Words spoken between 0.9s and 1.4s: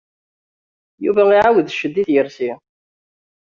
Yuba